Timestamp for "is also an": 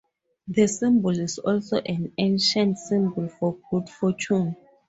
1.11-2.11